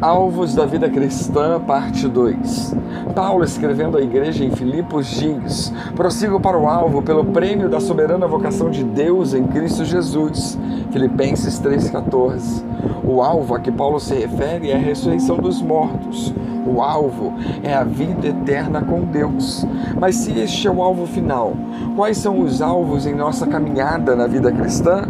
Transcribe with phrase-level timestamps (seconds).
[0.00, 2.74] Alvos da Vida Cristã, parte 2.
[3.14, 8.26] Paulo, escrevendo à igreja em Filipos, diz: Prossigo para o alvo pelo prêmio da soberana
[8.26, 10.58] vocação de Deus em Cristo Jesus.
[10.90, 12.64] Filipenses 3,14.
[13.04, 16.32] O alvo a que Paulo se refere é a ressurreição dos mortos.
[16.66, 19.66] O alvo é a vida eterna com Deus.
[20.00, 21.52] Mas se este é o alvo final,
[21.94, 25.06] quais são os alvos em nossa caminhada na vida cristã?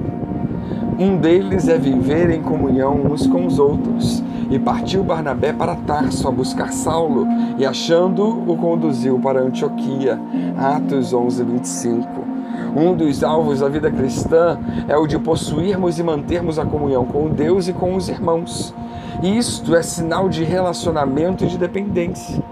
[0.98, 4.22] Um deles é viver em comunhão uns com os outros.
[4.50, 10.18] E partiu Barnabé para Tarso a buscar Saulo, e achando, o conduziu para Antioquia.
[10.58, 12.30] Atos 11, 25.
[12.76, 17.28] Um dos alvos da vida cristã é o de possuirmos e mantermos a comunhão com
[17.28, 18.74] Deus e com os irmãos.
[19.22, 22.42] Isto é sinal de relacionamento e de dependência.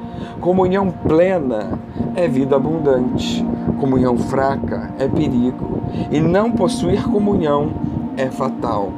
[0.40, 1.78] Comunhão plena
[2.14, 3.44] é vida abundante.
[3.80, 5.80] Comunhão fraca é perigo.
[6.10, 7.72] E não possuir comunhão
[8.16, 8.92] é fatal.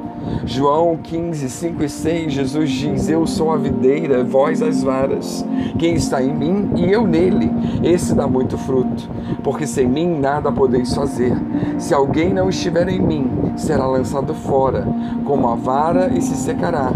[0.45, 5.45] João 15, 5 e 6, Jesus diz: Eu sou a videira, vós as varas.
[5.79, 7.51] Quem está em mim e eu nele,
[7.82, 9.09] esse dá muito fruto,
[9.43, 11.37] porque sem mim nada podeis fazer.
[11.79, 14.87] Se alguém não estiver em mim, será lançado fora,
[15.24, 16.93] como a vara, e se secará.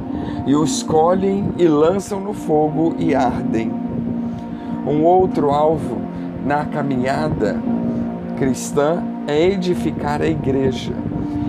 [0.46, 3.72] E os colhem e lançam no fogo e ardem.
[4.86, 5.96] Um outro alvo
[6.44, 7.58] na caminhada
[8.36, 10.92] cristã é edificar a igreja.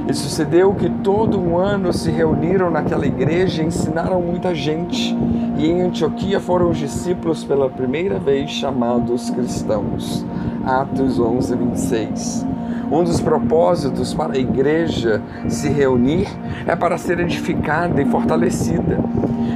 [0.08, 5.18] E sucedeu que todo um ano se reuniram naquela igreja e ensinaram muita gente.
[5.58, 10.24] E em Antioquia foram os discípulos pela primeira vez chamados cristãos.
[10.64, 12.48] Atos 11, 26.
[12.92, 16.28] Um dos propósitos para a igreja se reunir
[16.68, 19.00] é para ser edificada e fortalecida.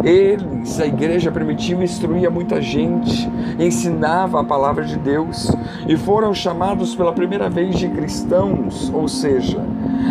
[0.04, 5.52] Eles, a igreja primitiva, instruía muita gente, ensinava a palavra de Deus
[5.88, 9.60] e foram chamados pela primeira vez de cristãos, ou seja,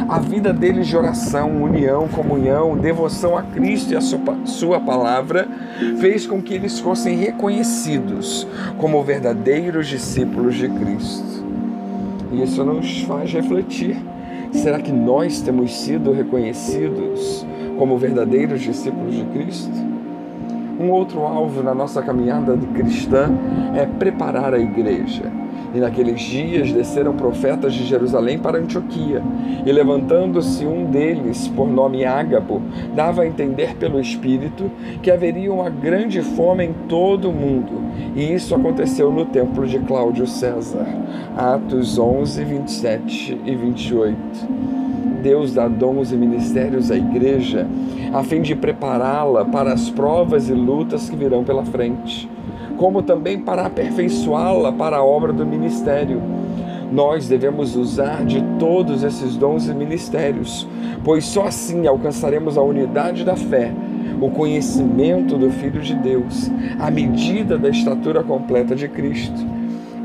[0.09, 5.49] a vida deles de oração, união, comunhão, devoção a Cristo e a sua, palavra
[6.01, 8.47] fez com que eles fossem reconhecidos
[8.79, 11.45] como verdadeiros discípulos de Cristo.
[12.33, 13.97] E isso nos faz refletir.
[14.53, 17.47] Será que nós temos sido reconhecidos
[17.79, 19.89] como verdadeiros discípulos de Cristo?
[20.81, 23.31] Um outro alvo na nossa caminhada de cristã
[23.75, 25.25] é preparar a igreja.
[25.75, 29.23] E naqueles dias desceram profetas de Jerusalém para Antioquia,
[29.67, 32.63] e levantando-se um deles, por nome Ágabo,
[32.95, 34.71] dava a entender pelo Espírito
[35.03, 37.83] que haveria uma grande fome em todo o mundo.
[38.17, 40.87] E isso aconteceu no templo de Cláudio César.
[41.37, 44.17] Atos 11, 27 e 28.
[45.23, 47.67] Deus dá dons e ministérios à igreja
[48.13, 52.29] a fim de prepará-la para as provas e lutas que virão pela frente
[52.79, 56.23] como também para aperfeiçoá-la para a obra do ministério.
[56.91, 60.67] Nós devemos usar de todos esses dons e ministérios,
[61.05, 63.75] pois só assim alcançaremos a unidade da fé,
[64.19, 69.59] o conhecimento do Filho de Deus, a medida da estatura completa de Cristo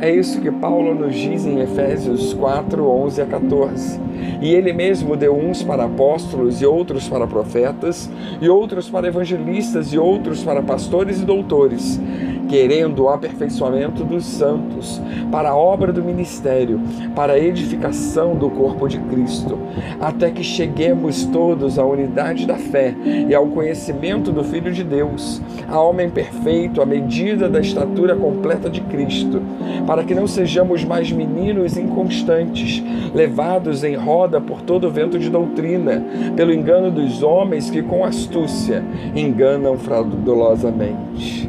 [0.04, 4.02] é isso que Paulo nos diz em Efésios 4, 11 a 14.
[4.42, 8.12] E ele mesmo deu uns para apóstolos, e outros para profetas,
[8.42, 12.02] e outros para evangelistas, e outros para pastores e doutores,
[12.50, 16.80] querendo o aperfeiçoamento dos santos, para a obra do ministério,
[17.16, 19.58] para a edificação do corpo de Cristo,
[20.00, 22.96] até que cheguemos todos à unidade da fé
[23.28, 28.70] e ao conhecimento do Filho de Deus, a homem perfeito, à medida da estatura completa
[28.70, 29.42] de Cristo
[29.86, 32.84] para que não sejamos mais meninos inconstantes,
[33.14, 36.04] levados em roda por todo vento de doutrina,
[36.36, 38.84] pelo engano dos homens que com astúcia
[39.16, 41.43] enganam fraudulosamente.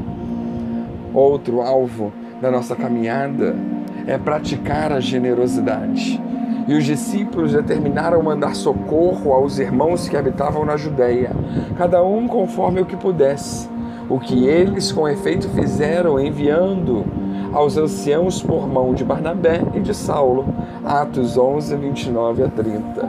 [1.15, 3.55] Outro alvo da nossa caminhada
[4.05, 6.21] é praticar a generosidade.
[6.67, 11.31] E os discípulos determinaram mandar socorro aos irmãos que habitavam na Judéia,
[11.79, 13.69] cada um conforme o que pudesse.
[14.09, 17.05] O que eles com efeito fizeram enviando
[17.53, 20.47] aos anciãos por mão de Barnabé e de Saulo.
[20.85, 23.09] Atos 11, 29 a 30.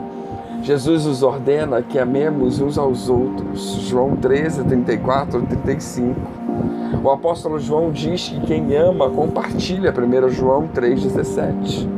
[0.66, 3.82] Jesus nos ordena que amemos uns aos outros.
[3.82, 6.16] João 13, 34 a 35.
[7.04, 9.94] O apóstolo João diz que quem ama compartilha.
[9.96, 11.88] 1 João 3,17.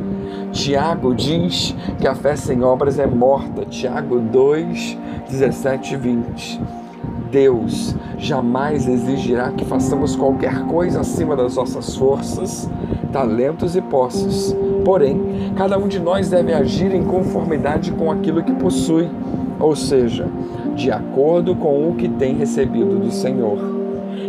[0.51, 3.65] Tiago diz que a fé sem obras é morta.
[3.65, 6.61] Tiago 2, 17 e 20.
[7.31, 12.69] Deus jamais exigirá que façamos qualquer coisa acima das nossas forças,
[13.11, 14.55] talentos e posses.
[14.83, 19.09] Porém, cada um de nós deve agir em conformidade com aquilo que possui,
[19.59, 20.27] ou seja,
[20.75, 23.57] de acordo com o que tem recebido do Senhor.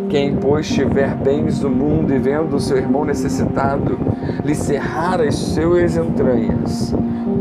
[0.08, 3.96] Quem, pois, tiver bens do mundo e vendo o seu irmão necessitado,
[4.44, 6.92] lhe cerrar as suas entranhas,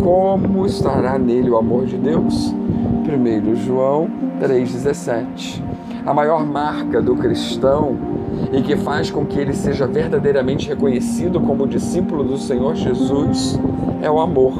[0.03, 2.53] como estará nele o amor de Deus?
[2.53, 4.07] 1 João
[4.39, 5.68] 3,17
[6.09, 7.95] A maior marca do cristão
[8.51, 13.59] e que faz com que ele seja verdadeiramente reconhecido como discípulo do Senhor Jesus
[14.01, 14.53] é o amor.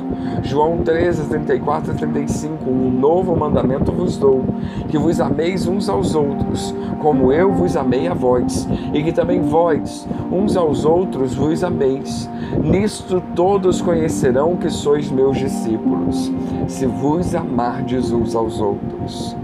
[0.43, 4.45] João 13, 34 e 35: Um novo mandamento vos dou,
[4.89, 9.41] que vos ameis uns aos outros, como eu vos amei a vós, e que também
[9.41, 12.29] vós, uns aos outros, vos ameis.
[12.63, 16.31] Nisto todos conhecerão que sois meus discípulos,
[16.67, 19.35] se vos amardes uns aos outros.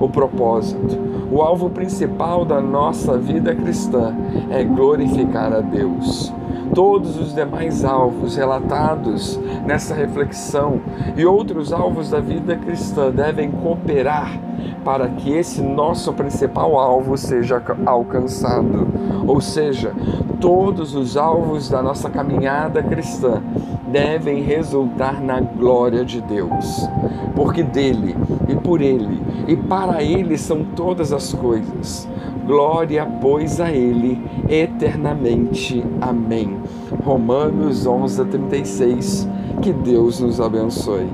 [0.00, 0.98] O propósito,
[1.30, 4.16] o alvo principal da nossa vida cristã
[4.50, 6.32] é glorificar a Deus
[6.74, 10.80] todos os demais alvos relatados nessa reflexão
[11.16, 14.38] e outros alvos da vida cristã devem cooperar
[14.84, 18.88] para que esse nosso principal alvo seja alcançado.
[19.26, 19.92] Ou seja,
[20.40, 23.42] todos os alvos da nossa caminhada cristã
[23.88, 26.88] devem resultar na glória de Deus,
[27.34, 28.16] porque dele
[28.48, 32.08] e por ele e para ele são todas as coisas.
[32.46, 35.84] Glória, pois, a Ele eternamente.
[36.00, 36.56] Amém.
[37.04, 39.28] Romanos 11, 36.
[39.62, 41.08] Que Deus nos abençoe.